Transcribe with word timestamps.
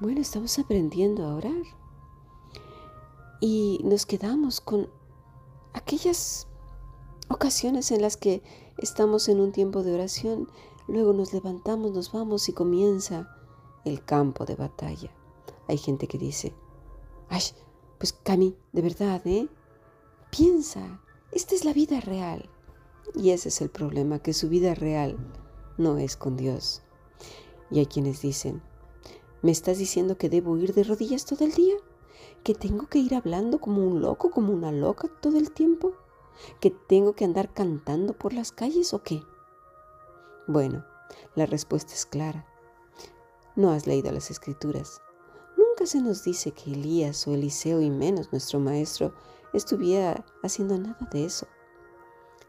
Bueno, 0.00 0.20
estamos 0.20 0.56
aprendiendo 0.60 1.24
a 1.24 1.34
orar. 1.34 1.64
Y 3.40 3.80
nos 3.82 4.06
quedamos 4.06 4.60
con 4.60 4.88
aquellas 5.72 6.46
ocasiones 7.28 7.90
en 7.90 8.02
las 8.02 8.16
que 8.16 8.40
estamos 8.78 9.28
en 9.28 9.40
un 9.40 9.50
tiempo 9.50 9.82
de 9.82 9.94
oración, 9.94 10.48
luego 10.86 11.12
nos 11.12 11.32
levantamos, 11.32 11.90
nos 11.90 12.12
vamos 12.12 12.48
y 12.48 12.52
comienza 12.52 13.28
el 13.84 14.04
campo 14.04 14.44
de 14.44 14.54
batalla. 14.54 15.10
Hay 15.66 15.78
gente 15.78 16.06
que 16.06 16.16
dice, 16.18 16.54
ay, 17.28 17.42
pues 17.98 18.12
Cami, 18.12 18.56
de 18.72 18.82
verdad, 18.82 19.20
¿eh? 19.26 19.48
Piensa, 20.30 21.00
esta 21.32 21.56
es 21.56 21.64
la 21.64 21.72
vida 21.72 22.00
real. 22.00 22.48
Y 23.16 23.30
ese 23.30 23.48
es 23.48 23.60
el 23.60 23.70
problema, 23.70 24.20
que 24.20 24.32
su 24.32 24.48
vida 24.48 24.76
real 24.76 25.16
no 25.76 25.98
es 25.98 26.16
con 26.16 26.36
Dios. 26.36 26.82
Y 27.68 27.80
hay 27.80 27.86
quienes 27.86 28.22
dicen, 28.22 28.62
¿me 29.42 29.50
estás 29.50 29.78
diciendo 29.78 30.18
que 30.18 30.28
debo 30.28 30.56
ir 30.58 30.74
de 30.74 30.84
rodillas 30.84 31.24
todo 31.24 31.44
el 31.44 31.52
día? 31.52 31.74
¿Que 32.42 32.54
tengo 32.54 32.86
que 32.86 32.98
ir 32.98 33.14
hablando 33.14 33.60
como 33.60 33.86
un 33.86 34.00
loco, 34.00 34.30
como 34.30 34.52
una 34.52 34.72
loca 34.72 35.08
todo 35.20 35.38
el 35.38 35.50
tiempo? 35.52 35.94
¿Que 36.60 36.70
tengo 36.70 37.14
que 37.14 37.24
andar 37.24 37.52
cantando 37.52 38.12
por 38.12 38.32
las 38.32 38.52
calles 38.52 38.94
o 38.94 39.02
qué? 39.02 39.22
Bueno, 40.46 40.84
la 41.34 41.46
respuesta 41.46 41.92
es 41.92 42.06
clara. 42.06 42.46
No 43.56 43.70
has 43.70 43.86
leído 43.86 44.12
las 44.12 44.30
escrituras. 44.30 45.02
Nunca 45.56 45.86
se 45.86 46.00
nos 46.00 46.24
dice 46.24 46.52
que 46.52 46.72
Elías 46.72 47.26
o 47.26 47.34
Eliseo 47.34 47.80
y 47.80 47.90
menos 47.90 48.30
nuestro 48.32 48.60
maestro 48.60 49.12
estuviera 49.52 50.24
haciendo 50.42 50.78
nada 50.78 51.08
de 51.10 51.24
eso. 51.24 51.46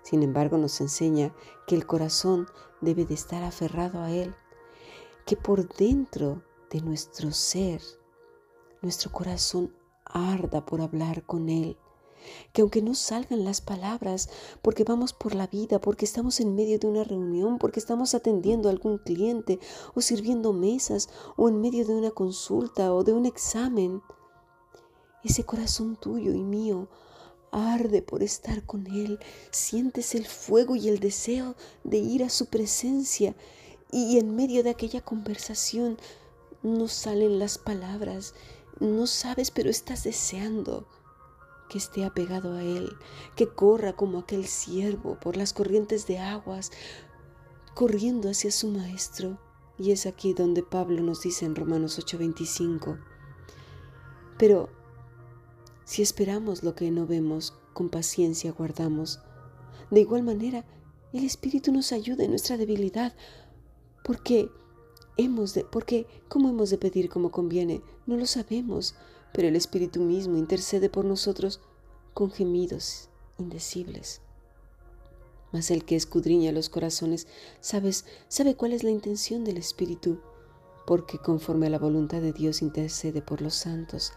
Sin 0.02 0.24
embargo, 0.24 0.58
nos 0.58 0.80
enseña 0.82 1.34
que 1.68 1.76
el 1.76 1.86
corazón 1.86 2.48
debe 2.82 3.06
de 3.06 3.14
estar 3.14 3.44
aferrado 3.44 4.02
a 4.02 4.12
Él, 4.12 4.34
que 5.26 5.36
por 5.36 5.68
dentro 5.68 6.42
de 6.70 6.82
nuestro 6.82 7.32
ser, 7.32 7.82
nuestro 8.82 9.12
corazón 9.12 9.76
arda 10.06 10.66
por 10.66 10.82
hablar 10.82 11.24
con 11.24 11.50
Él, 11.50 11.78
que 12.54 12.62
aunque 12.62 12.82
no 12.82 12.96
salgan 12.96 13.44
las 13.44 13.62
palabras, 13.62 14.30
porque 14.62 14.84
vamos 14.84 15.14
por 15.14 15.36
la 15.36 15.48
vida, 15.48 15.80
porque 15.80 16.06
estamos 16.06 16.40
en 16.40 16.56
medio 16.56 16.80
de 16.80 16.88
una 16.88 17.04
reunión, 17.04 17.58
porque 17.58 17.80
estamos 17.80 18.14
atendiendo 18.14 18.70
a 18.70 18.72
algún 18.72 18.98
cliente 18.98 19.60
o 19.96 20.02
sirviendo 20.02 20.54
mesas 20.54 21.10
o 21.38 21.50
en 21.50 21.62
medio 21.62 21.86
de 21.86 21.94
una 21.96 22.12
consulta 22.12 22.94
o 22.94 23.04
de 23.04 23.14
un 23.14 23.26
examen, 23.26 24.02
ese 25.24 25.44
corazón 25.44 25.98
tuyo 25.98 26.34
y 26.34 26.44
mío 26.44 26.88
arde 27.52 28.02
por 28.02 28.24
estar 28.24 28.66
con 28.66 28.88
Él, 28.88 29.20
sientes 29.52 30.16
el 30.16 30.26
fuego 30.26 30.76
y 30.76 30.88
el 30.88 31.00
deseo 31.00 31.56
de 31.84 31.98
ir 31.98 32.24
a 32.24 32.30
su 32.30 32.46
presencia 32.48 33.36
y 33.92 34.20
en 34.20 34.36
medio 34.36 34.64
de 34.64 34.70
aquella 34.70 35.02
conversación 35.02 35.98
no 36.64 36.88
salen 36.88 37.40
las 37.40 37.58
palabras, 37.58 38.34
no 38.80 39.08
sabes, 39.08 39.52
pero 39.52 39.70
estás 39.70 40.04
deseando 40.04 40.88
que 41.70 41.78
esté 41.78 42.04
apegado 42.04 42.56
a 42.56 42.64
Él, 42.64 42.98
que 43.36 43.48
corra 43.48 43.94
como 43.94 44.20
aquel 44.20 44.46
siervo 44.46 45.20
por 45.20 45.38
las 45.38 45.54
corrientes 45.54 46.08
de 46.08 46.20
aguas, 46.20 46.72
corriendo 47.76 48.30
hacia 48.30 48.52
su 48.52 48.70
Maestro. 48.70 49.40
Y 49.78 49.92
es 49.92 50.06
aquí 50.06 50.34
donde 50.34 50.64
Pablo 50.64 51.02
nos 51.02 51.22
dice 51.22 51.46
en 51.46 51.56
Romanos 51.56 51.98
8:25, 52.00 53.00
pero 54.38 54.70
si 55.86 56.02
esperamos 56.02 56.64
lo 56.64 56.76
que 56.76 56.92
no 56.92 57.08
vemos, 57.08 57.54
con 57.74 57.90
paciencia 57.90 58.52
guardamos. 58.52 59.20
De 59.90 60.02
igual 60.02 60.24
manera, 60.24 60.66
el 61.14 61.24
Espíritu 61.24 61.72
nos 61.72 61.92
ayuda 61.92 62.26
en 62.26 62.32
nuestra 62.32 62.58
debilidad, 62.58 63.16
porque 64.04 64.52
hemos 65.20 65.54
de, 65.54 65.64
porque 65.64 66.08
cómo 66.28 66.50
hemos 66.50 66.70
de 66.70 66.78
pedir 66.78 67.10
como 67.10 67.32
conviene, 67.32 67.82
no 68.06 68.18
lo 68.18 68.26
sabemos, 68.26 68.96
pero 69.34 69.48
el 69.48 69.56
Espíritu 69.56 70.02
mismo 70.02 70.38
intercede 70.38 70.90
por 70.90 71.06
nosotros 71.06 71.60
con 72.14 72.32
gemidos 72.32 73.10
indecibles. 73.38 74.22
Mas 75.52 75.72
el 75.72 75.84
que 75.84 75.96
escudriña 75.96 76.52
los 76.52 76.70
corazones, 76.70 77.28
sabes, 77.60 78.06
sabe 78.28 78.56
cuál 78.56 78.74
es 78.74 78.84
la 78.84 78.92
intención 78.92 79.44
del 79.44 79.58
Espíritu, 79.58 80.20
porque 80.86 81.18
conforme 81.18 81.68
a 81.68 81.70
la 81.70 81.80
voluntad 81.80 82.22
de 82.22 82.34
Dios 82.34 82.62
intercede 82.62 83.22
por 83.22 83.42
los 83.42 83.56
santos. 83.56 84.14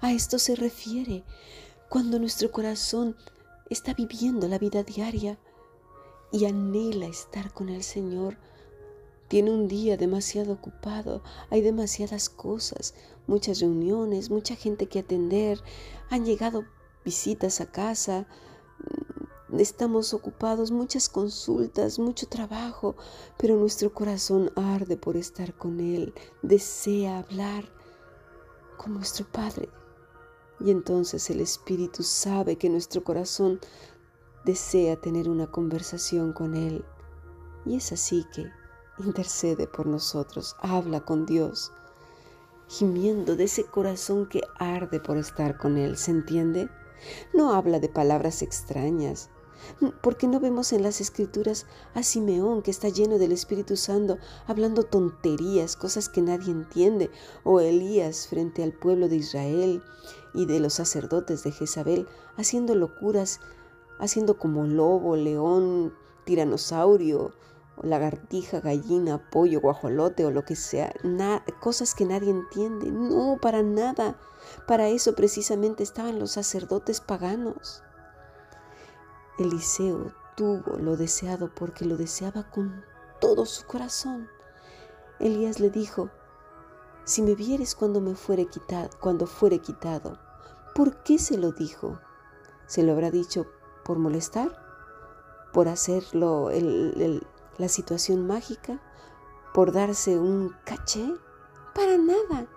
A 0.00 0.12
esto 0.12 0.38
se 0.38 0.56
refiere 0.56 1.24
cuando 1.88 2.18
nuestro 2.18 2.50
corazón 2.50 3.16
está 3.70 3.94
viviendo 3.94 4.48
la 4.48 4.58
vida 4.58 4.82
diaria 4.82 5.38
y 6.32 6.44
anhela 6.44 7.06
estar 7.06 7.52
con 7.52 7.68
el 7.68 7.82
Señor. 7.82 8.36
Tiene 9.28 9.50
un 9.50 9.68
día 9.68 9.98
demasiado 9.98 10.54
ocupado, 10.54 11.22
hay 11.50 11.60
demasiadas 11.60 12.30
cosas, 12.30 12.94
muchas 13.26 13.60
reuniones, 13.60 14.30
mucha 14.30 14.56
gente 14.56 14.86
que 14.86 15.00
atender, 15.00 15.62
han 16.08 16.24
llegado 16.24 16.64
visitas 17.04 17.60
a 17.60 17.70
casa, 17.70 18.26
mm, 19.50 19.60
estamos 19.60 20.14
ocupados, 20.14 20.70
muchas 20.70 21.10
consultas, 21.10 21.98
mucho 21.98 22.26
trabajo, 22.26 22.96
pero 23.36 23.56
nuestro 23.56 23.92
corazón 23.92 24.50
arde 24.56 24.96
por 24.96 25.16
estar 25.16 25.54
con 25.54 25.80
Él, 25.80 26.14
desea 26.42 27.18
hablar 27.18 27.70
con 28.78 28.94
nuestro 28.94 29.26
Padre. 29.26 29.68
Y 30.60 30.70
entonces 30.70 31.28
el 31.28 31.40
Espíritu 31.40 32.02
sabe 32.02 32.56
que 32.56 32.70
nuestro 32.70 33.04
corazón 33.04 33.60
desea 34.44 34.96
tener 34.96 35.28
una 35.28 35.46
conversación 35.48 36.32
con 36.32 36.56
Él. 36.56 36.84
Y 37.66 37.76
es 37.76 37.92
así 37.92 38.24
que 38.34 38.46
intercede 39.04 39.66
por 39.66 39.86
nosotros, 39.86 40.56
habla 40.60 41.00
con 41.00 41.26
Dios, 41.26 41.72
gimiendo 42.68 43.36
de 43.36 43.44
ese 43.44 43.64
corazón 43.64 44.26
que 44.26 44.42
arde 44.58 45.00
por 45.00 45.16
estar 45.16 45.56
con 45.56 45.76
Él. 45.76 45.96
¿Se 45.96 46.10
entiende? 46.10 46.68
No 47.32 47.52
habla 47.52 47.80
de 47.80 47.88
palabras 47.88 48.42
extrañas, 48.42 49.30
porque 50.02 50.26
no 50.26 50.40
vemos 50.40 50.72
en 50.72 50.82
las 50.82 51.00
escrituras 51.00 51.66
a 51.94 52.02
Simeón 52.02 52.62
que 52.62 52.70
está 52.70 52.88
lleno 52.88 53.18
del 53.18 53.32
Espíritu 53.32 53.76
Santo 53.76 54.18
hablando 54.46 54.84
tonterías, 54.84 55.76
cosas 55.76 56.08
que 56.08 56.22
nadie 56.22 56.50
entiende, 56.50 57.10
o 57.44 57.60
Elías 57.60 58.28
frente 58.28 58.62
al 58.62 58.72
pueblo 58.72 59.08
de 59.08 59.16
Israel 59.16 59.82
y 60.34 60.46
de 60.46 60.60
los 60.60 60.74
sacerdotes 60.74 61.42
de 61.42 61.52
Jezabel 61.52 62.06
haciendo 62.36 62.74
locuras, 62.74 63.40
haciendo 63.98 64.38
como 64.38 64.64
lobo, 64.64 65.16
león, 65.16 65.92
tiranosaurio, 66.24 67.32
lagartija, 67.82 68.60
gallina, 68.60 69.30
pollo, 69.30 69.60
guajolote 69.60 70.24
o 70.24 70.30
lo 70.30 70.44
que 70.44 70.56
sea, 70.56 70.92
cosas 71.60 71.94
que 71.94 72.04
nadie 72.04 72.30
entiende. 72.30 72.90
No, 72.90 73.38
para 73.40 73.62
nada. 73.62 74.16
Para 74.66 74.88
eso 74.88 75.14
precisamente 75.14 75.82
estaban 75.82 76.18
los 76.18 76.32
sacerdotes 76.32 77.00
paganos. 77.00 77.82
Eliseo 79.38 80.12
tuvo 80.36 80.78
lo 80.78 80.96
deseado 80.96 81.52
porque 81.54 81.84
lo 81.84 81.96
deseaba 81.96 82.50
con 82.50 82.84
todo 83.20 83.46
su 83.46 83.66
corazón. 83.66 84.28
Elías 85.20 85.60
le 85.60 85.70
dijo, 85.70 86.10
si 87.04 87.22
me 87.22 87.34
vieres 87.34 87.74
cuando 87.74 88.00
me 88.00 88.14
fuere 88.14 88.46
quitado, 88.46 88.90
cuando 89.00 89.26
fuere 89.26 89.58
quitado, 89.60 90.18
¿por 90.74 91.02
qué 91.02 91.18
se 91.18 91.38
lo 91.38 91.52
dijo? 91.52 91.98
¿Se 92.66 92.82
lo 92.82 92.92
habrá 92.92 93.10
dicho 93.10 93.46
por 93.84 93.98
molestar? 93.98 94.50
¿Por 95.52 95.68
hacerlo 95.68 96.50
la 97.58 97.68
situación 97.68 98.26
mágica? 98.26 98.80
¿Por 99.52 99.72
darse 99.72 100.18
un 100.18 100.54
caché? 100.64 101.14
Para 101.74 101.98
nada. 101.98 102.48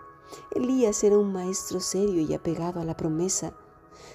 Elías 0.56 1.04
era 1.04 1.18
un 1.18 1.34
maestro 1.34 1.80
serio 1.80 2.22
y 2.22 2.34
apegado 2.34 2.80
a 2.80 2.86
la 2.86 2.96
promesa 2.96 3.54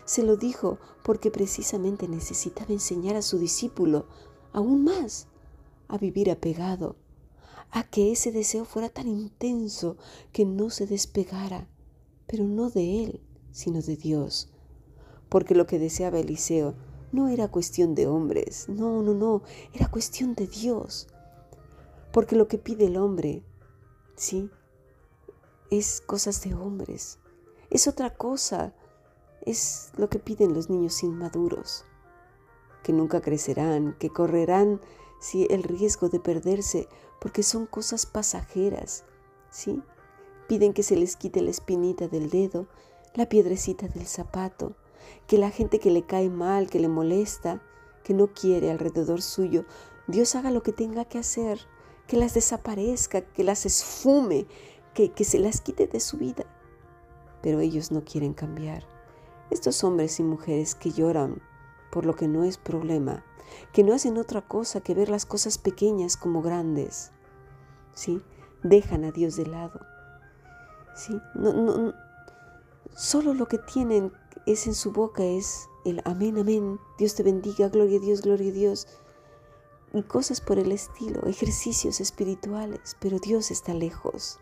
se 0.07 0.23
lo 0.23 0.37
dijo 0.37 0.79
porque 1.03 1.31
precisamente 1.31 2.09
necesitaba 2.09 2.73
enseñar 2.73 3.17
a 3.17 3.23
su 3.23 3.39
discípulo 3.39 4.07
aún 4.53 4.85
más 4.85 5.27
a 5.89 5.99
vivir 5.99 6.31
apegado, 6.31 6.97
a 7.71 7.85
que 7.85 8.13
ese 8.13 8.33
deseo 8.33 8.65
fuera 8.65 8.89
tan 8.89 9.09
intenso 9.09 9.97
que 10.33 10.45
no 10.45 10.71
se 10.71 10.87
despegara, 10.87 11.69
pero 12.27 12.45
no 12.45 12.71
de 12.71 13.05
él, 13.05 13.21
sino 13.51 13.83
de 13.83 13.97
Dios. 13.97 14.49
Porque 15.29 15.55
lo 15.55 15.67
que 15.67 15.79
deseaba 15.79 16.19
Eliseo 16.19 16.75
no 17.13 17.29
era 17.29 17.49
cuestión 17.49 17.95
de 17.95 18.07
hombres, 18.07 18.69
no, 18.69 19.03
no, 19.03 19.15
no, 19.15 19.43
era 19.73 19.89
cuestión 19.89 20.35
de 20.35 20.47
Dios. 20.47 21.09
Porque 22.13 22.37
lo 22.37 22.49
que 22.49 22.59
pide 22.59 22.87
el 22.87 22.97
hombre, 22.97 23.43
sí, 24.17 24.51
es 25.71 26.01
cosas 26.01 26.43
de 26.43 26.55
hombres, 26.55 27.19
es 27.71 27.87
otra 27.87 28.15
cosa 28.15 28.75
es 29.47 29.91
lo 29.97 30.11
que 30.11 30.19
piden 30.19 30.53
los 30.53 30.69
niños 30.69 31.03
inmaduros, 31.03 31.85
que 32.83 32.93
nunca 32.93 33.21
crecerán, 33.21 33.97
que 33.99 34.11
correrán 34.11 34.81
si 35.21 35.47
el 35.51 35.63
riesgo 35.63 36.09
de 36.09 36.21
perderse, 36.21 36.89
porque 37.21 37.43
son 37.43 37.67
cosas 37.67 38.07
pasajeras, 38.07 39.05
¿sí? 39.51 39.83
Piden 40.49 40.73
que 40.73 40.83
se 40.83 40.97
les 40.97 41.17
quite 41.17 41.41
la 41.41 41.51
espinita 41.51 42.09
del 42.09 42.29
dedo, 42.29 42.67
la 43.15 43.29
piedrecita 43.29 43.89
del 43.89 44.07
zapato, 44.07 44.77
que 45.27 45.39
la 45.39 45.51
gente 45.51 45.79
que 45.79 45.91
le 45.91 46.05
cae 46.05 46.31
mal, 46.31 46.69
que 46.69 46.81
le 46.81 46.89
molesta, 46.89 47.63
que 48.05 48.15
no 48.15 48.29
quiere 48.29 48.71
alrededor 48.71 49.23
suyo, 49.23 49.65
Dios 50.07 50.35
haga 50.37 50.51
lo 50.51 50.63
que 50.63 50.73
tenga 50.73 51.05
que 51.05 51.19
hacer, 51.19 51.59
que 52.07 52.17
las 52.17 52.35
desaparezca, 52.35 53.23
que 53.23 53.45
las 53.45 53.67
esfume, 53.67 54.47
que, 54.95 55.11
que 55.11 55.25
se 55.25 55.39
las 55.39 55.61
quite 55.61 55.87
de 55.87 56.01
su 56.01 56.17
vida. 56.17 56.45
Pero 57.43 57.61
ellos 57.61 57.91
no 57.91 58.05
quieren 58.05 58.33
cambiar. 58.33 58.85
Estos 59.51 59.83
hombres 59.85 60.19
y 60.21 60.23
mujeres 60.23 60.75
que 60.75 60.91
lloran 60.91 61.43
por 61.91 62.05
lo 62.05 62.15
que 62.15 62.29
no 62.29 62.45
es 62.45 62.59
problema, 62.59 63.25
que 63.73 63.83
no 63.83 63.95
hacen 63.95 64.19
otra 64.19 64.43
cosa 64.43 64.81
que 64.81 64.95
ver 64.95 65.09
las 65.09 65.27
cosas 65.27 65.59
pequeñas 65.59 66.17
como 66.17 66.43
grandes, 66.43 67.13
¿sí? 67.95 68.23
Dejan 68.63 69.05
a 69.05 69.13
Dios 69.13 69.37
de 69.37 69.47
lado, 69.47 69.81
¿sí? 70.95 71.19
No, 71.35 71.53
no, 71.53 71.95
solo 72.95 73.35
lo 73.35 73.47
que 73.47 73.59
tienen 73.59 74.13
es 74.47 74.67
en 74.69 74.75
su 74.75 74.93
boca 74.93 75.25
es 75.25 75.69
el 75.85 76.03
amén, 76.05 76.39
amén, 76.39 76.81
Dios 76.99 77.15
te 77.15 77.23
bendiga, 77.23 77.69
gloria 77.69 77.99
a 77.99 78.01
Dios, 78.01 78.23
gloria 78.23 78.51
a 78.51 78.55
Dios, 78.55 78.87
y 79.93 80.03
cosas 80.03 80.41
por 80.41 80.59
el 80.59 80.73
estilo, 80.73 81.27
ejercicios 81.27 82.01
espirituales, 82.01 82.97
pero 83.01 83.19
Dios 83.19 83.51
está 83.51 83.75
lejos. 83.75 84.39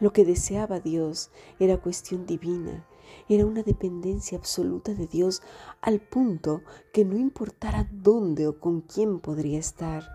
Lo 0.00 0.12
que 0.12 0.24
deseaba 0.24 0.78
Dios 0.78 1.30
era 1.58 1.80
cuestión 1.80 2.26
divina, 2.26 2.86
era 3.28 3.44
una 3.44 3.62
dependencia 3.62 4.38
absoluta 4.38 4.94
de 4.94 5.06
Dios 5.06 5.42
al 5.80 6.00
punto 6.00 6.62
que 6.92 7.04
no 7.04 7.16
importara 7.16 7.88
dónde 7.90 8.46
o 8.46 8.60
con 8.60 8.82
quién 8.82 9.18
podría 9.18 9.58
estar. 9.58 10.08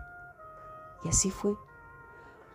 Y 1.04 1.08
así 1.08 1.30
fue, 1.30 1.56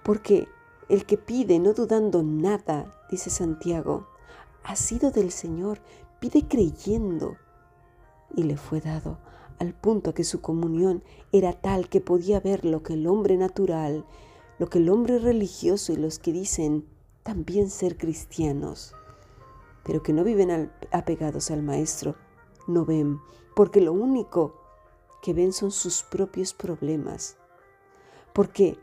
porque 0.04 0.48
el 0.90 1.06
que 1.06 1.18
pide 1.18 1.60
no 1.60 1.74
dudando 1.74 2.24
nada, 2.24 3.00
dice 3.12 3.30
Santiago, 3.30 4.08
ha 4.64 4.76
sido 4.76 5.12
del 5.12 5.32
Señor, 5.32 5.82
pide 6.20 6.48
creyendo. 6.48 7.38
Y 8.36 8.44
le 8.44 8.58
fue 8.58 8.82
dado, 8.82 9.18
al 9.60 9.74
punto 9.74 10.14
que 10.14 10.24
su 10.24 10.42
comunión 10.42 11.04
era 11.32 11.54
tal 11.54 11.90
que 11.90 12.02
podía 12.02 12.40
ver 12.40 12.66
lo 12.66 12.84
que 12.84 12.94
el 12.94 13.08
hombre 13.08 13.38
natural, 13.38 14.06
lo 14.58 14.70
que 14.70 14.80
el 14.80 14.90
hombre 14.90 15.20
religioso 15.20 15.94
y 15.94 15.98
los 15.98 16.20
que 16.20 16.32
dicen 16.32 16.86
también 17.24 17.70
ser 17.70 17.98
cristianos, 17.98 18.96
pero 19.84 20.02
que 20.04 20.14
no 20.14 20.24
viven 20.24 20.72
apegados 20.92 21.52
al 21.52 21.64
Maestro, 21.64 22.16
no 22.68 22.86
ven, 22.86 23.20
porque 23.56 23.82
lo 23.82 23.94
único 23.94 24.56
que 25.22 25.34
ven 25.34 25.54
son 25.54 25.72
sus 25.72 26.04
propios 26.04 26.54
problemas, 26.54 27.38
porque 28.34 28.80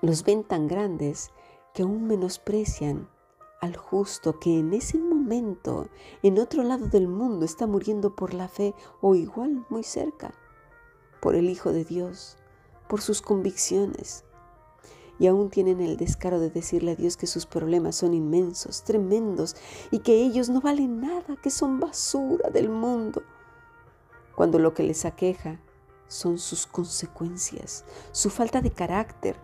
los 0.00 0.24
ven 0.24 0.44
tan 0.44 0.68
grandes 0.68 1.30
que 1.74 1.82
aún 1.82 2.06
menosprecian 2.06 3.08
al 3.62 3.76
justo 3.76 4.40
que 4.40 4.58
en 4.58 4.74
ese 4.74 4.98
momento, 4.98 5.88
en 6.24 6.40
otro 6.40 6.64
lado 6.64 6.88
del 6.88 7.06
mundo, 7.06 7.44
está 7.44 7.68
muriendo 7.68 8.16
por 8.16 8.34
la 8.34 8.48
fe 8.48 8.74
o 9.00 9.14
igual 9.14 9.64
muy 9.68 9.84
cerca, 9.84 10.34
por 11.20 11.36
el 11.36 11.48
Hijo 11.48 11.72
de 11.72 11.84
Dios, 11.84 12.36
por 12.88 13.00
sus 13.00 13.22
convicciones, 13.22 14.24
y 15.20 15.28
aún 15.28 15.48
tienen 15.48 15.80
el 15.80 15.96
descaro 15.96 16.40
de 16.40 16.50
decirle 16.50 16.90
a 16.90 16.96
Dios 16.96 17.16
que 17.16 17.28
sus 17.28 17.46
problemas 17.46 17.94
son 17.94 18.14
inmensos, 18.14 18.82
tremendos 18.82 19.54
y 19.92 20.00
que 20.00 20.14
ellos 20.14 20.48
no 20.48 20.60
valen 20.60 21.00
nada, 21.00 21.36
que 21.40 21.50
son 21.50 21.78
basura 21.78 22.50
del 22.50 22.68
mundo, 22.68 23.22
cuando 24.34 24.58
lo 24.58 24.74
que 24.74 24.82
les 24.82 25.04
aqueja 25.04 25.60
son 26.08 26.38
sus 26.38 26.66
consecuencias, 26.66 27.84
su 28.10 28.28
falta 28.28 28.60
de 28.60 28.72
carácter, 28.72 29.36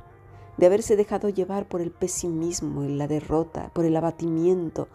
de 0.58 0.66
haberse 0.66 0.96
dejado 0.96 1.30
llevar 1.30 1.66
por 1.66 1.80
el 1.80 1.90
pesimismo 1.90 2.84
y 2.84 2.94
la 2.94 3.08
derrota, 3.08 3.70
por 3.72 3.86
el 3.86 3.96
abatimiento, 3.96 4.88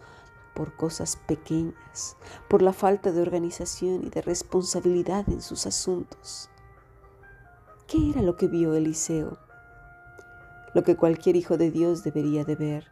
por 0.54 0.76
cosas 0.76 1.16
pequeñas, 1.26 2.16
por 2.48 2.62
la 2.62 2.72
falta 2.72 3.10
de 3.10 3.20
organización 3.20 4.04
y 4.04 4.10
de 4.10 4.22
responsabilidad 4.22 5.28
en 5.28 5.42
sus 5.42 5.66
asuntos. 5.66 6.48
¿Qué 7.88 8.10
era 8.10 8.22
lo 8.22 8.36
que 8.36 8.46
vio 8.46 8.74
Eliseo? 8.74 9.38
lo 10.74 10.82
que 10.82 10.96
cualquier 10.96 11.36
hijo 11.36 11.56
de 11.56 11.70
Dios 11.70 12.02
debería 12.02 12.44
de 12.44 12.56
ver. 12.56 12.86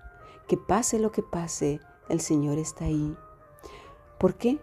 Que 0.48 0.56
pase 0.56 0.98
lo 0.98 1.12
que 1.12 1.22
pase, 1.22 1.80
el 2.08 2.20
Señor 2.20 2.58
está 2.58 2.86
ahí. 2.86 3.16
¿Por 4.18 4.34
qué? 4.34 4.58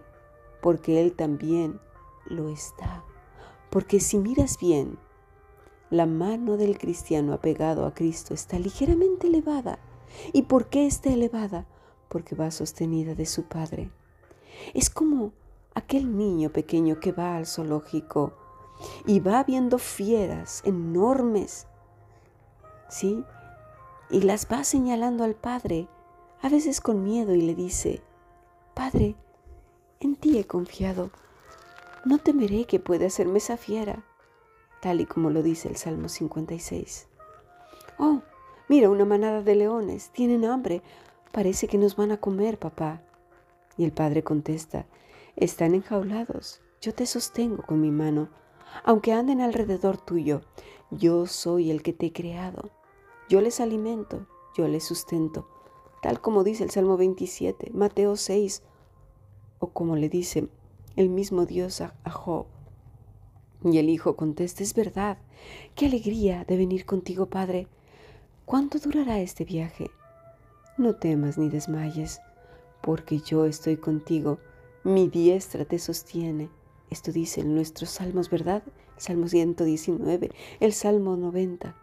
Porque 0.62 1.00
Él 1.00 1.12
también 1.12 1.78
lo 2.24 2.48
está. 2.48 3.04
Porque 3.68 4.00
si 4.00 4.18
miras 4.18 4.58
bien, 4.58 4.98
la 5.90 6.06
mano 6.06 6.56
del 6.56 6.78
cristiano 6.78 7.32
apegado 7.32 7.84
a 7.84 7.94
Cristo 7.94 8.34
está 8.34 8.58
ligeramente 8.58 9.26
elevada. 9.26 9.78
¿Y 10.32 10.42
por 10.42 10.68
qué 10.68 10.86
está 10.86 11.10
elevada? 11.10 11.66
Porque 12.08 12.34
va 12.34 12.50
sostenida 12.50 13.14
de 13.14 13.26
su 13.26 13.44
Padre. 13.44 13.90
Es 14.74 14.90
como 14.90 15.32
aquel 15.74 16.16
niño 16.16 16.50
pequeño 16.50 17.00
que 17.00 17.12
va 17.12 17.36
al 17.36 17.46
zoológico 17.46 18.34
y 19.06 19.20
va 19.20 19.44
viendo 19.44 19.78
fieras 19.78 20.62
enormes 20.64 21.66
¿sí? 22.90 23.24
Y 24.10 24.22
las 24.22 24.46
va 24.50 24.64
señalando 24.64 25.24
al 25.24 25.34
Padre, 25.34 25.88
a 26.42 26.48
veces 26.48 26.80
con 26.80 27.04
miedo, 27.04 27.34
y 27.34 27.40
le 27.40 27.54
dice, 27.54 28.02
Padre, 28.74 29.14
en 30.00 30.16
ti 30.16 30.38
he 30.38 30.44
confiado, 30.46 31.10
no 32.04 32.18
temeré 32.18 32.64
que 32.64 32.80
pueda 32.80 33.06
hacerme 33.06 33.38
esa 33.38 33.56
fiera, 33.56 34.04
tal 34.80 35.00
y 35.00 35.06
como 35.06 35.30
lo 35.30 35.42
dice 35.42 35.68
el 35.68 35.76
Salmo 35.76 36.08
56. 36.08 37.08
Oh, 37.98 38.22
mira 38.68 38.90
una 38.90 39.04
manada 39.04 39.42
de 39.42 39.54
leones, 39.54 40.10
tienen 40.10 40.44
hambre, 40.44 40.82
parece 41.32 41.68
que 41.68 41.78
nos 41.78 41.96
van 41.96 42.12
a 42.12 42.16
comer, 42.18 42.58
papá. 42.58 43.02
Y 43.76 43.84
el 43.84 43.92
padre 43.92 44.22
contesta, 44.22 44.86
están 45.36 45.74
enjaulados, 45.74 46.60
yo 46.80 46.94
te 46.94 47.06
sostengo 47.06 47.62
con 47.62 47.80
mi 47.80 47.90
mano, 47.90 48.28
aunque 48.84 49.12
anden 49.12 49.40
alrededor 49.40 49.98
tuyo, 49.98 50.42
yo 50.90 51.26
soy 51.26 51.70
el 51.70 51.82
que 51.82 51.92
te 51.92 52.06
he 52.06 52.12
creado. 52.12 52.70
Yo 53.28 53.40
les 53.40 53.60
alimento, 53.60 54.26
yo 54.56 54.66
les 54.66 54.84
sustento, 54.84 55.48
tal 56.02 56.20
como 56.20 56.42
dice 56.42 56.64
el 56.64 56.70
Salmo 56.70 56.96
27, 56.96 57.70
Mateo 57.72 58.16
6, 58.16 58.62
o 59.58 59.68
como 59.68 59.96
le 59.96 60.08
dice 60.08 60.48
el 60.96 61.08
mismo 61.08 61.46
Dios 61.46 61.80
a, 61.80 61.94
Job. 62.10 62.46
Y 63.62 63.78
el 63.78 63.90
hijo 63.90 64.16
contesta, 64.16 64.62
es 64.62 64.74
verdad, 64.74 65.18
qué 65.74 65.86
alegría 65.86 66.44
de 66.44 66.56
venir 66.56 66.86
contigo, 66.86 67.26
Padre. 67.26 67.66
¿Cuánto 68.46 68.78
durará 68.78 69.20
este 69.20 69.44
viaje? 69.44 69.90
No 70.78 70.96
temas 70.96 71.36
ni 71.36 71.50
desmayes, 71.50 72.20
porque 72.80 73.18
yo 73.18 73.44
estoy 73.44 73.76
contigo, 73.76 74.38
mi 74.82 75.08
diestra 75.08 75.66
te 75.66 75.78
sostiene. 75.78 76.48
Esto 76.88 77.12
dice 77.12 77.42
en 77.42 77.54
nuestros 77.54 77.90
salmos, 77.90 78.30
¿verdad? 78.30 78.62
Salmo 78.96 79.28
119, 79.28 80.30
el 80.60 80.72
Salmo 80.72 81.16
90. 81.16 81.76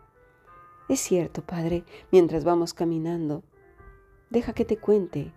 Es 0.89 0.99
cierto, 0.99 1.43
Padre, 1.43 1.83
mientras 2.11 2.43
vamos 2.43 2.73
caminando. 2.73 3.43
Deja 4.29 4.53
que 4.53 4.65
te 4.65 4.77
cuente, 4.77 5.31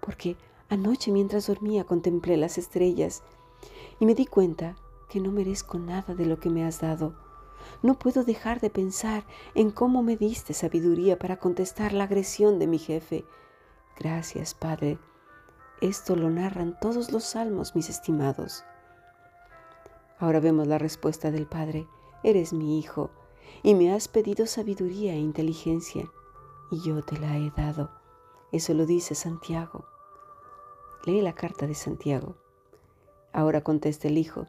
porque 0.00 0.36
anoche 0.68 1.10
mientras 1.10 1.46
dormía 1.46 1.84
contemplé 1.84 2.36
las 2.36 2.58
estrellas 2.58 3.22
y 3.98 4.06
me 4.06 4.14
di 4.14 4.26
cuenta 4.26 4.76
que 5.08 5.20
no 5.20 5.30
merezco 5.30 5.78
nada 5.78 6.14
de 6.14 6.26
lo 6.26 6.38
que 6.38 6.50
me 6.50 6.64
has 6.64 6.80
dado. 6.80 7.14
No 7.82 7.98
puedo 7.98 8.24
dejar 8.24 8.60
de 8.60 8.70
pensar 8.70 9.24
en 9.54 9.70
cómo 9.70 10.02
me 10.02 10.16
diste 10.16 10.54
sabiduría 10.54 11.18
para 11.18 11.38
contestar 11.38 11.92
la 11.92 12.04
agresión 12.04 12.58
de 12.58 12.66
mi 12.66 12.78
jefe. 12.78 13.24
Gracias, 13.98 14.54
Padre. 14.54 14.98
Esto 15.80 16.16
lo 16.16 16.30
narran 16.30 16.78
todos 16.80 17.12
los 17.12 17.24
salmos, 17.24 17.74
mis 17.74 17.90
estimados. 17.90 18.64
Ahora 20.18 20.40
vemos 20.40 20.66
la 20.66 20.78
respuesta 20.78 21.30
del 21.30 21.46
Padre. 21.46 21.86
Eres 22.22 22.52
mi 22.52 22.78
hijo 22.78 23.10
y 23.62 23.74
me 23.74 23.92
has 23.92 24.08
pedido 24.08 24.46
sabiduría 24.46 25.12
e 25.12 25.18
inteligencia, 25.18 26.10
y 26.70 26.80
yo 26.80 27.02
te 27.02 27.18
la 27.18 27.36
he 27.36 27.50
dado. 27.50 27.90
Eso 28.52 28.74
lo 28.74 28.86
dice 28.86 29.14
Santiago. 29.14 29.84
Lee 31.04 31.20
la 31.20 31.34
carta 31.34 31.66
de 31.66 31.74
Santiago. 31.74 32.36
Ahora 33.32 33.62
contesta 33.62 34.08
el 34.08 34.18
hijo, 34.18 34.46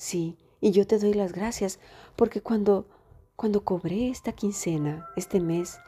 sí, 0.00 0.38
y 0.60 0.70
yo 0.70 0.86
te 0.86 0.98
doy 0.98 1.14
las 1.14 1.32
gracias, 1.32 1.78
porque 2.16 2.40
cuando, 2.40 2.86
cuando 3.36 3.64
cobré 3.64 4.08
esta 4.08 4.32
quincena, 4.32 5.08
este 5.16 5.40
mes, 5.40 5.78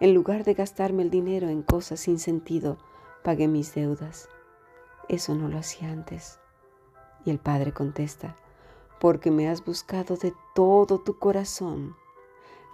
en 0.00 0.14
lugar 0.14 0.44
de 0.44 0.54
gastarme 0.54 1.02
el 1.02 1.10
dinero 1.10 1.48
en 1.48 1.62
cosas 1.62 2.00
sin 2.00 2.18
sentido, 2.18 2.78
pagué 3.24 3.48
mis 3.48 3.74
deudas. 3.74 4.28
Eso 5.08 5.34
no 5.34 5.48
lo 5.48 5.58
hacía 5.58 5.90
antes. 5.90 6.38
Y 7.24 7.30
el 7.30 7.38
padre 7.38 7.72
contesta, 7.72 8.36
porque 9.00 9.30
me 9.30 9.48
has 9.48 9.64
buscado 9.64 10.16
de 10.16 10.32
todo 10.54 10.98
tu 10.98 11.18
corazón 11.18 11.96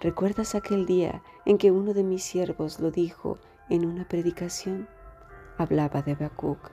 ¿Recuerdas 0.01 0.55
aquel 0.55 0.87
día 0.87 1.25
en 1.45 1.59
que 1.59 1.73
uno 1.73 1.93
de 1.93 2.05
mis 2.05 2.23
siervos 2.23 2.79
lo 2.79 2.93
dijo 2.93 3.39
en 3.69 3.85
una 3.85 4.07
predicación? 4.07 4.89
Hablaba 5.57 6.03
de 6.03 6.13
Habacuc, 6.13 6.71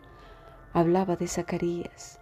hablaba 0.73 1.15
de 1.15 1.27
Zacarías. 1.27 2.19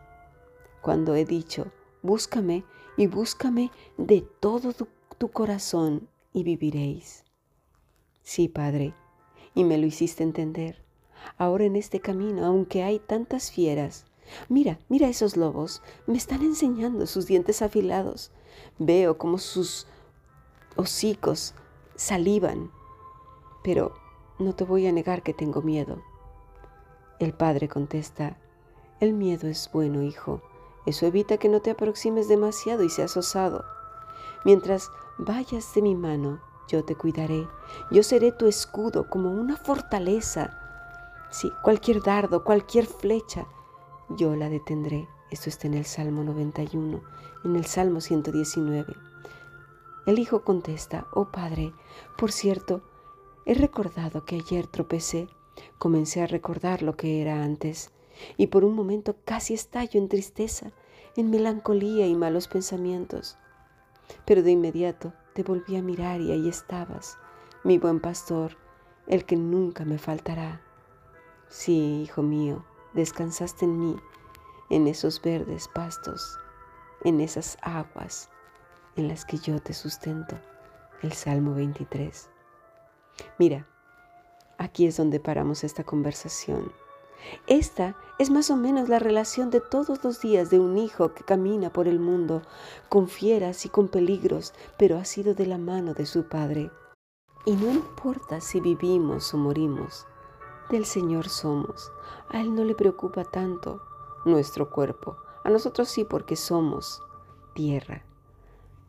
Cuando 0.81 1.13
he 1.15 1.25
dicho, 1.25 1.73
búscame 2.03 2.63
y 2.95 3.07
búscame 3.07 3.71
de 3.97 4.21
todo 4.39 4.73
tu, 4.73 4.87
corazón 5.31 6.09
y 6.33 6.43
viviréis. 6.43 7.23
Sí, 8.21 8.49
Padre, 8.49 8.93
y 9.55 9.63
me 9.63 9.77
lo 9.77 9.87
hiciste 9.87 10.21
entender. 10.21 10.83
Ahora 11.37 11.63
en 11.63 11.77
este 11.77 12.01
camino, 12.01 12.45
aunque 12.45 12.83
hay 12.83 12.99
tantas 12.99 13.51
fieras, 13.51 14.05
mira, 14.49 14.79
mira 14.89 15.07
esos 15.07 15.37
lobos, 15.37 15.81
me 16.05 16.17
están 16.17 16.41
enseñando 16.41 17.07
sus 17.07 17.25
dientes 17.25 17.61
afilados. 17.61 18.31
Veo 18.77 19.17
como 19.17 19.37
sus 19.37 19.87
hocicos 20.75 21.55
salivan 21.95 22.69
pero 23.63 23.93
no 24.37 24.53
te 24.53 24.65
voy 24.65 24.85
a 24.85 24.91
negar 24.91 25.23
que 25.23 25.33
tengo 25.33 25.61
miedo. 25.61 26.03
El 27.19 27.33
padre 27.33 27.69
contesta, 27.69 28.37
el 28.99 29.13
miedo 29.13 29.47
es 29.47 29.69
bueno, 29.73 30.03
hijo. 30.03 30.41
Eso 30.85 31.05
evita 31.05 31.37
que 31.37 31.49
no 31.49 31.61
te 31.61 31.71
aproximes 31.71 32.27
demasiado 32.27 32.83
y 32.83 32.89
seas 32.89 33.15
osado. 33.17 33.65
Mientras 34.43 34.91
vayas 35.17 35.73
de 35.73 35.81
mi 35.81 35.95
mano, 35.95 36.41
yo 36.67 36.83
te 36.83 36.95
cuidaré. 36.95 37.47
Yo 37.91 38.03
seré 38.03 38.31
tu 38.31 38.47
escudo 38.47 39.09
como 39.09 39.31
una 39.31 39.57
fortaleza. 39.57 40.59
Sí, 41.29 41.51
cualquier 41.63 42.01
dardo, 42.01 42.43
cualquier 42.43 42.85
flecha, 42.85 43.47
yo 44.09 44.35
la 44.35 44.49
detendré. 44.49 45.07
Esto 45.31 45.49
está 45.49 45.67
en 45.67 45.73
el 45.73 45.85
Salmo 45.85 46.23
91, 46.23 47.01
en 47.43 47.55
el 47.55 47.65
Salmo 47.65 48.01
119. 48.01 48.95
El 50.05 50.19
hijo 50.19 50.43
contesta, 50.43 51.07
oh 51.13 51.31
Padre, 51.31 51.73
por 52.17 52.31
cierto, 52.31 52.81
he 53.45 53.53
recordado 53.53 54.25
que 54.25 54.35
ayer 54.35 54.67
tropecé, 54.67 55.29
comencé 55.77 56.21
a 56.21 56.27
recordar 56.27 56.83
lo 56.83 56.95
que 56.95 57.21
era 57.21 57.43
antes, 57.43 57.91
y 58.37 58.47
por 58.47 58.63
un 58.63 58.75
momento 58.75 59.15
casi 59.25 59.53
estallo 59.53 59.99
en 59.99 60.09
tristeza, 60.09 60.71
en 61.15 61.29
melancolía 61.29 62.07
y 62.07 62.15
malos 62.15 62.47
pensamientos. 62.47 63.37
Pero 64.25 64.43
de 64.43 64.51
inmediato 64.51 65.13
te 65.33 65.43
volví 65.43 65.75
a 65.75 65.81
mirar 65.81 66.21
y 66.21 66.31
ahí 66.31 66.49
estabas, 66.49 67.17
mi 67.63 67.77
buen 67.77 67.99
pastor, 67.99 68.57
el 69.07 69.25
que 69.25 69.35
nunca 69.35 69.85
me 69.85 69.97
faltará. 69.97 70.61
Sí, 71.47 72.03
hijo 72.03 72.21
mío, 72.23 72.65
descansaste 72.93 73.65
en 73.65 73.79
mí, 73.79 73.95
en 74.69 74.87
esos 74.87 75.21
verdes 75.21 75.69
pastos, 75.73 76.37
en 77.03 77.21
esas 77.21 77.57
aguas 77.61 78.29
en 78.95 79.07
las 79.07 79.25
que 79.25 79.37
yo 79.37 79.59
te 79.59 79.73
sustento. 79.73 80.39
El 81.01 81.13
Salmo 81.13 81.53
23. 81.53 82.29
Mira, 83.37 83.67
aquí 84.57 84.85
es 84.85 84.97
donde 84.97 85.19
paramos 85.19 85.63
esta 85.63 85.83
conversación. 85.83 86.71
Esta 87.47 87.95
es 88.19 88.29
más 88.29 88.49
o 88.49 88.55
menos 88.55 88.89
la 88.89 88.99
relación 88.99 89.49
de 89.49 89.61
todos 89.61 90.03
los 90.03 90.21
días 90.21 90.49
de 90.49 90.59
un 90.59 90.77
hijo 90.77 91.13
que 91.13 91.23
camina 91.23 91.71
por 91.71 91.87
el 91.87 91.99
mundo 91.99 92.41
con 92.89 93.07
fieras 93.07 93.65
y 93.65 93.69
con 93.69 93.87
peligros, 93.87 94.53
pero 94.77 94.97
ha 94.97 95.05
sido 95.05 95.33
de 95.33 95.45
la 95.45 95.57
mano 95.57 95.93
de 95.93 96.05
su 96.05 96.23
Padre. 96.23 96.71
Y 97.45 97.53
no 97.53 97.71
importa 97.71 98.39
si 98.39 98.59
vivimos 98.59 99.33
o 99.33 99.37
morimos, 99.37 100.05
del 100.69 100.85
Señor 100.85 101.27
somos. 101.27 101.91
A 102.29 102.41
Él 102.41 102.55
no 102.55 102.63
le 102.63 102.75
preocupa 102.75 103.25
tanto 103.25 103.81
nuestro 104.25 104.71
cuerpo, 104.71 105.17
a 105.43 105.49
nosotros 105.49 105.89
sí 105.89 106.05
porque 106.05 106.35
somos 106.35 107.01
tierra. 107.53 108.05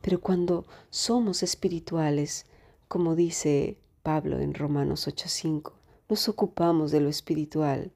Pero 0.00 0.20
cuando 0.20 0.66
somos 0.90 1.42
espirituales, 1.42 2.46
como 2.88 3.14
dice 3.16 3.78
Pablo 4.02 4.38
en 4.38 4.54
Romanos 4.54 5.08
8:5, 5.08 5.72
nos 6.08 6.28
ocupamos 6.28 6.90
de 6.90 7.00
lo 7.00 7.08
espiritual. 7.08 7.92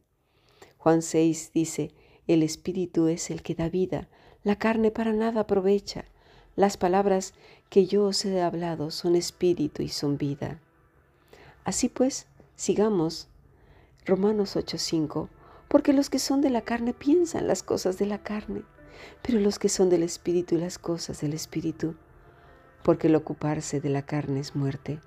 Juan 0.78 1.02
6 1.02 1.50
dice, 1.54 1.92
el 2.26 2.42
espíritu 2.42 3.08
es 3.08 3.30
el 3.30 3.42
que 3.42 3.54
da 3.54 3.68
vida, 3.68 4.08
la 4.42 4.56
carne 4.56 4.90
para 4.90 5.12
nada 5.12 5.42
aprovecha. 5.42 6.04
Las 6.56 6.76
palabras 6.76 7.35
que 7.68 7.87
yo 7.87 8.04
os 8.04 8.25
he 8.25 8.40
hablado 8.40 8.90
son 8.90 9.14
espíritu 9.14 9.82
y 9.82 9.88
son 9.88 10.18
vida. 10.18 10.61
Así 11.64 11.88
pues, 11.88 12.26
sigamos 12.56 13.28
Romanos 14.06 14.56
8:5, 14.56 15.28
porque 15.68 15.92
los 15.92 16.11
que 16.11 16.18
son 16.18 16.40
de 16.40 16.50
la 16.50 16.62
carne 16.62 16.94
piensan 16.94 17.47
las 17.47 17.62
cosas 17.62 17.99
de 17.99 18.06
la 18.06 18.23
carne 18.23 18.62
pero 19.23 19.40
los 19.40 19.58
que 19.58 19.68
son 19.68 19.90
del 19.90 20.02
Espíritu 20.02 20.56
las 20.56 20.78
cosas 20.78 21.20
del 21.20 21.32
Espíritu, 21.32 21.94
porque 22.82 23.08
el 23.08 23.14
ocuparse 23.14 23.80
de 23.80 23.88
la 23.88 24.02
carne 24.02 24.40
es 24.40 24.54
muerte, 24.54 25.00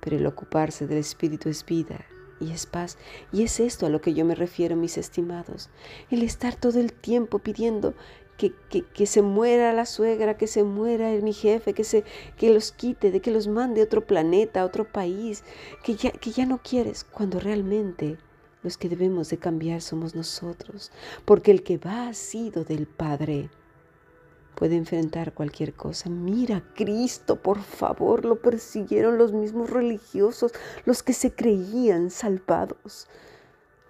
pero 0.00 0.16
el 0.16 0.26
ocuparse 0.26 0.86
del 0.86 0.98
Espíritu 0.98 1.48
es 1.48 1.64
vida 1.64 2.04
y 2.40 2.52
es 2.52 2.66
paz. 2.66 2.98
Y 3.32 3.42
es 3.42 3.60
esto 3.60 3.86
a 3.86 3.88
lo 3.88 4.00
que 4.00 4.14
yo 4.14 4.24
me 4.24 4.34
refiero, 4.34 4.76
mis 4.76 4.98
estimados, 4.98 5.70
el 6.10 6.22
estar 6.22 6.56
todo 6.56 6.80
el 6.80 6.92
tiempo 6.92 7.38
pidiendo 7.38 7.94
que, 8.36 8.52
que, 8.70 9.06
se 9.06 9.20
muera 9.20 9.72
la 9.72 9.84
suegra, 9.84 10.36
que 10.36 10.46
se 10.46 10.62
muera 10.62 11.10
mi 11.10 11.32
jefe, 11.32 11.74
que, 11.74 11.82
se, 11.82 12.04
que 12.36 12.50
los 12.50 12.70
quite, 12.70 13.10
de 13.10 13.20
que 13.20 13.32
los 13.32 13.48
mande 13.48 13.80
a 13.80 13.84
otro 13.84 14.06
planeta, 14.06 14.60
a 14.60 14.64
otro 14.64 14.84
país, 14.84 15.42
que 15.82 15.96
ya, 15.96 16.12
que 16.12 16.30
ya 16.30 16.46
no 16.46 16.58
quieres, 16.62 17.02
cuando 17.02 17.40
realmente 17.40 18.16
los 18.62 18.78
que 18.78 18.88
debemos 18.88 19.28
de 19.30 19.38
cambiar 19.38 19.82
somos 19.82 20.14
nosotros, 20.14 20.92
porque 21.24 21.50
el 21.50 21.64
que 21.64 21.78
va 21.78 22.14
sido 22.14 22.64
del 22.64 22.86
Padre 22.86 23.50
puede 24.58 24.74
enfrentar 24.74 25.34
cualquier 25.34 25.72
cosa. 25.72 26.10
Mira, 26.10 26.64
Cristo, 26.74 27.36
por 27.36 27.60
favor, 27.60 28.24
lo 28.24 28.42
persiguieron 28.42 29.16
los 29.16 29.32
mismos 29.32 29.70
religiosos, 29.70 30.52
los 30.84 31.04
que 31.04 31.12
se 31.12 31.32
creían 31.32 32.10
salvados, 32.10 33.06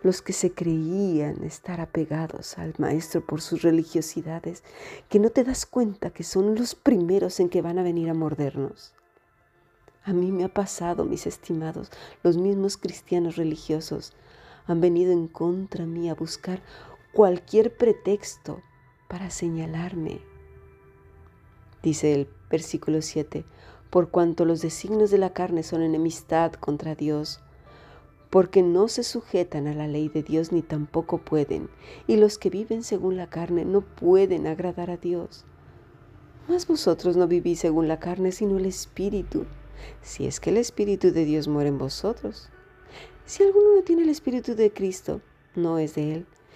los 0.02 0.20
que 0.20 0.34
se 0.34 0.52
creían 0.52 1.42
estar 1.42 1.80
apegados 1.80 2.58
al 2.58 2.74
Maestro 2.76 3.24
por 3.24 3.40
sus 3.40 3.62
religiosidades, 3.62 4.62
que 5.08 5.18
no 5.18 5.30
te 5.30 5.42
das 5.42 5.64
cuenta 5.64 6.10
que 6.10 6.22
son 6.22 6.54
los 6.54 6.74
primeros 6.74 7.40
en 7.40 7.48
que 7.48 7.62
van 7.62 7.78
a 7.78 7.82
venir 7.82 8.10
a 8.10 8.14
mordernos. 8.14 8.92
A 10.04 10.12
mí 10.12 10.30
me 10.32 10.44
ha 10.44 10.52
pasado, 10.52 11.06
mis 11.06 11.26
estimados, 11.26 11.90
los 12.22 12.36
mismos 12.36 12.76
cristianos 12.76 13.36
religiosos 13.36 14.12
han 14.66 14.82
venido 14.82 15.12
en 15.12 15.28
contra 15.28 15.86
mí 15.86 16.10
a 16.10 16.14
buscar 16.14 16.60
cualquier 17.14 17.74
pretexto 17.74 18.60
para 19.08 19.30
señalarme. 19.30 20.27
Dice 21.82 22.14
el 22.14 22.28
versículo 22.50 23.02
7, 23.02 23.44
por 23.90 24.10
cuanto 24.10 24.44
los 24.44 24.60
designios 24.60 25.10
de 25.10 25.18
la 25.18 25.32
carne 25.32 25.62
son 25.62 25.82
enemistad 25.82 26.52
contra 26.52 26.94
Dios, 26.94 27.40
porque 28.30 28.62
no 28.62 28.88
se 28.88 29.02
sujetan 29.02 29.66
a 29.66 29.74
la 29.74 29.86
ley 29.86 30.08
de 30.08 30.22
Dios 30.22 30.52
ni 30.52 30.62
tampoco 30.62 31.18
pueden, 31.18 31.70
y 32.06 32.16
los 32.16 32.36
que 32.38 32.50
viven 32.50 32.82
según 32.82 33.16
la 33.16 33.28
carne 33.28 33.64
no 33.64 33.80
pueden 33.80 34.46
agradar 34.46 34.90
a 34.90 34.96
Dios. 34.96 35.44
Mas 36.48 36.66
vosotros 36.66 37.16
no 37.16 37.26
vivís 37.26 37.60
según 37.60 37.88
la 37.88 38.00
carne, 38.00 38.32
sino 38.32 38.58
el 38.58 38.66
Espíritu, 38.66 39.46
si 40.02 40.26
es 40.26 40.40
que 40.40 40.50
el 40.50 40.56
Espíritu 40.56 41.12
de 41.12 41.24
Dios 41.24 41.48
muere 41.48 41.68
en 41.68 41.78
vosotros. 41.78 42.50
Si 43.24 43.42
alguno 43.42 43.76
no 43.76 43.82
tiene 43.82 44.02
el 44.02 44.08
Espíritu 44.08 44.54
de 44.54 44.72
Cristo, 44.72 45.20
no 45.54 45.78
es 45.78 45.94
de 45.94 46.14
él. 46.14 46.26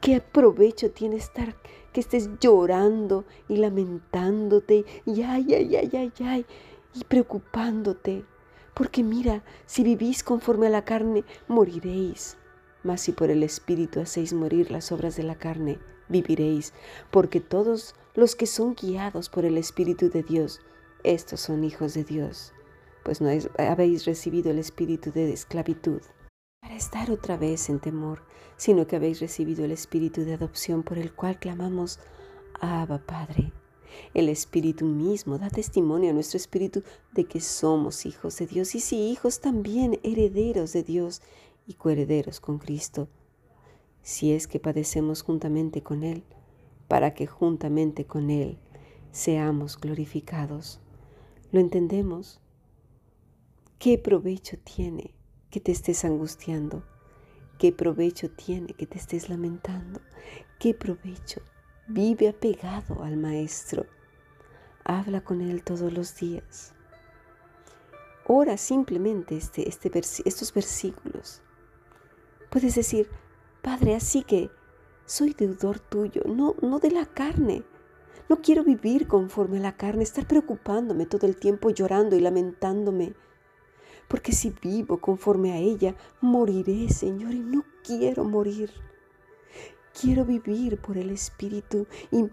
¿Qué 0.00 0.20
provecho 0.20 0.90
tiene 0.90 1.16
estar 1.16 1.54
que 1.92 2.00
estés 2.00 2.30
llorando 2.40 3.24
y 3.48 3.56
lamentándote 3.56 4.84
y 5.04 5.22
ay, 5.22 5.54
ay, 5.54 5.76
ay, 5.76 5.90
ay, 5.92 6.12
ay, 6.24 6.46
y 6.94 7.04
preocupándote? 7.04 8.24
Porque 8.74 9.02
mira, 9.02 9.44
si 9.66 9.82
vivís 9.82 10.22
conforme 10.22 10.68
a 10.68 10.70
la 10.70 10.84
carne, 10.84 11.24
moriréis. 11.48 12.36
Mas 12.82 13.02
si 13.02 13.12
por 13.12 13.30
el 13.30 13.42
Espíritu 13.42 14.00
hacéis 14.00 14.32
morir 14.32 14.70
las 14.70 14.90
obras 14.90 15.16
de 15.16 15.22
la 15.22 15.34
carne, 15.34 15.78
viviréis. 16.08 16.72
Porque 17.10 17.40
todos 17.40 17.94
los 18.14 18.34
que 18.36 18.46
son 18.46 18.74
guiados 18.74 19.28
por 19.28 19.44
el 19.44 19.58
Espíritu 19.58 20.08
de 20.08 20.22
Dios, 20.22 20.60
estos 21.02 21.40
son 21.40 21.64
hijos 21.64 21.94
de 21.94 22.04
Dios 22.04 22.54
pues 23.02 23.20
no 23.20 23.30
habéis 23.58 24.04
recibido 24.04 24.50
el 24.50 24.58
espíritu 24.58 25.10
de 25.12 25.32
esclavitud 25.32 26.02
para 26.60 26.76
estar 26.76 27.10
otra 27.10 27.36
vez 27.36 27.70
en 27.70 27.80
temor, 27.80 28.22
sino 28.60 28.86
que 28.86 28.96
habéis 28.96 29.20
recibido 29.20 29.64
el 29.64 29.70
espíritu 29.70 30.20
de 30.20 30.34
adopción 30.34 30.82
por 30.82 30.98
el 30.98 31.14
cual 31.14 31.38
clamamos, 31.38 31.98
Abba 32.60 32.98
Padre. 32.98 33.54
El 34.12 34.28
Espíritu 34.28 34.84
mismo 34.84 35.38
da 35.38 35.48
testimonio 35.48 36.10
a 36.10 36.12
nuestro 36.12 36.36
espíritu 36.36 36.82
de 37.14 37.24
que 37.24 37.40
somos 37.40 38.04
hijos 38.04 38.36
de 38.36 38.46
Dios 38.46 38.74
y 38.74 38.80
si 38.80 38.96
hijos 38.96 39.40
también 39.40 39.98
herederos 40.02 40.74
de 40.74 40.82
Dios 40.82 41.22
y 41.66 41.72
coherederos 41.72 42.38
con 42.38 42.58
Cristo, 42.58 43.08
si 44.02 44.32
es 44.32 44.46
que 44.46 44.60
padecemos 44.60 45.22
juntamente 45.22 45.82
con 45.82 46.02
Él, 46.02 46.22
para 46.86 47.14
que 47.14 47.26
juntamente 47.26 48.04
con 48.04 48.28
Él 48.28 48.58
seamos 49.10 49.78
glorificados. 49.80 50.80
¿Lo 51.50 51.60
entendemos? 51.60 52.42
¿Qué 53.78 53.96
provecho 53.96 54.58
tiene 54.62 55.14
que 55.48 55.60
te 55.60 55.72
estés 55.72 56.04
angustiando? 56.04 56.84
¿Qué 57.60 57.72
provecho 57.72 58.30
tiene 58.30 58.72
que 58.72 58.86
te 58.86 58.96
estés 58.96 59.28
lamentando? 59.28 60.00
¿Qué 60.58 60.72
provecho? 60.72 61.42
Vive 61.88 62.30
apegado 62.30 63.02
al 63.02 63.18
Maestro. 63.18 63.84
Habla 64.82 65.20
con 65.20 65.42
Él 65.42 65.62
todos 65.62 65.92
los 65.92 66.16
días. 66.16 66.72
ora 68.26 68.56
simplemente 68.56 69.36
este, 69.36 69.68
este 69.68 69.90
estos 70.24 70.54
versículos. 70.54 71.42
Puedes 72.48 72.76
decir, 72.76 73.10
Padre, 73.60 73.94
así 73.94 74.22
que 74.22 74.48
soy 75.04 75.34
deudor 75.34 75.80
tuyo, 75.80 76.22
no, 76.24 76.56
no 76.62 76.78
de 76.78 76.92
la 76.92 77.04
carne. 77.04 77.62
No 78.30 78.40
quiero 78.40 78.64
vivir 78.64 79.06
conforme 79.06 79.58
a 79.58 79.60
la 79.60 79.76
carne, 79.76 80.02
estar 80.02 80.26
preocupándome 80.26 81.04
todo 81.04 81.26
el 81.26 81.36
tiempo 81.36 81.68
llorando 81.68 82.16
y 82.16 82.20
lamentándome. 82.20 83.12
Porque 84.10 84.32
si 84.32 84.50
vivo 84.50 84.98
conforme 84.98 85.52
a 85.52 85.58
ella, 85.58 85.94
moriré, 86.20 86.88
Señor, 86.88 87.32
y 87.32 87.38
no 87.38 87.64
quiero 87.84 88.24
morir. 88.24 88.72
Quiero 89.98 90.24
vivir 90.24 90.80
por 90.80 90.98
el 90.98 91.10
Espíritu 91.10 91.86
y 92.10 92.28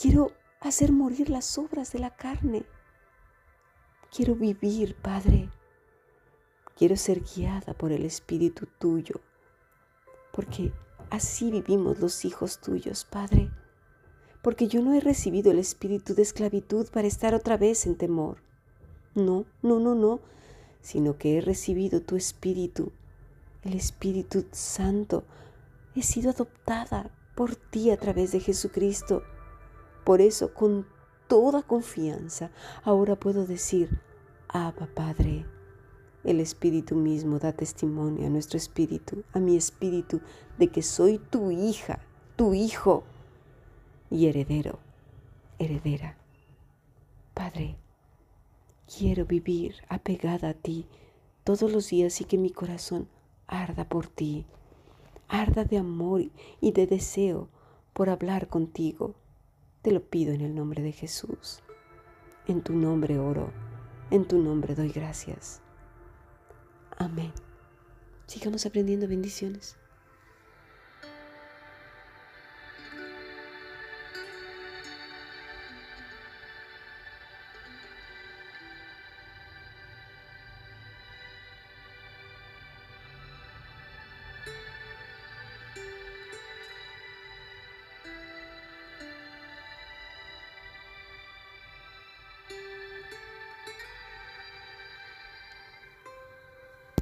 quiero 0.00 0.30
hacer 0.60 0.92
morir 0.92 1.28
las 1.28 1.58
obras 1.58 1.90
de 1.90 1.98
la 1.98 2.14
carne. 2.14 2.64
Quiero 4.14 4.36
vivir, 4.36 4.94
Padre. 4.94 5.50
Quiero 6.76 6.96
ser 6.96 7.24
guiada 7.24 7.74
por 7.74 7.90
el 7.90 8.04
Espíritu 8.04 8.68
tuyo, 8.78 9.20
porque 10.32 10.72
así 11.10 11.50
vivimos 11.50 11.98
los 11.98 12.24
hijos 12.24 12.60
tuyos, 12.60 13.04
Padre. 13.04 13.50
Porque 14.40 14.68
yo 14.68 14.80
no 14.82 14.94
he 14.94 15.00
recibido 15.00 15.50
el 15.50 15.58
espíritu 15.58 16.14
de 16.14 16.22
esclavitud 16.22 16.88
para 16.90 17.08
estar 17.08 17.34
otra 17.34 17.56
vez 17.56 17.86
en 17.86 17.96
temor. 17.96 18.38
No, 19.14 19.46
no, 19.62 19.80
no, 19.80 19.94
no, 19.94 20.20
sino 20.82 21.16
que 21.16 21.38
he 21.38 21.40
recibido 21.40 22.02
tu 22.02 22.16
espíritu, 22.16 22.92
el 23.62 23.74
Espíritu 23.74 24.44
Santo, 24.50 25.24
He 25.94 26.02
sido 26.02 26.30
adoptada 26.30 27.10
por 27.34 27.54
ti 27.54 27.90
a 27.90 27.98
través 27.98 28.32
de 28.32 28.40
Jesucristo. 28.40 29.22
Por 30.04 30.22
eso, 30.22 30.54
con 30.54 30.86
toda 31.28 31.62
confianza, 31.62 32.50
ahora 32.82 33.16
puedo 33.16 33.46
decir, 33.46 34.00
Abba 34.48 34.88
Padre. 34.94 35.44
El 36.24 36.40
Espíritu 36.40 36.94
mismo 36.94 37.38
da 37.38 37.52
testimonio 37.52 38.26
a 38.26 38.30
nuestro 38.30 38.56
espíritu, 38.56 39.24
a 39.32 39.40
mi 39.40 39.56
espíritu, 39.56 40.20
de 40.58 40.68
que 40.68 40.80
soy 40.80 41.18
tu 41.18 41.50
hija, 41.50 41.98
tu 42.36 42.54
hijo 42.54 43.04
y 44.08 44.26
heredero, 44.26 44.78
heredera. 45.58 46.16
Padre, 47.34 47.76
quiero 48.96 49.24
vivir 49.26 49.76
apegada 49.88 50.50
a 50.50 50.54
ti 50.54 50.86
todos 51.44 51.70
los 51.70 51.88
días 51.88 52.20
y 52.20 52.24
que 52.24 52.38
mi 52.38 52.50
corazón 52.50 53.08
arda 53.46 53.88
por 53.88 54.06
ti 54.06 54.46
arda 55.32 55.64
de 55.64 55.78
amor 55.78 56.22
y 56.60 56.72
de 56.72 56.86
deseo 56.86 57.48
por 57.94 58.10
hablar 58.10 58.48
contigo. 58.48 59.14
Te 59.80 59.90
lo 59.90 60.02
pido 60.02 60.34
en 60.34 60.42
el 60.42 60.54
nombre 60.54 60.82
de 60.82 60.92
Jesús. 60.92 61.60
En 62.46 62.62
tu 62.62 62.74
nombre 62.74 63.18
oro, 63.18 63.50
en 64.10 64.28
tu 64.28 64.38
nombre 64.38 64.74
doy 64.74 64.90
gracias. 64.90 65.62
Amén. 66.98 67.32
Sigamos 68.26 68.66
aprendiendo 68.66 69.08
bendiciones. 69.08 69.78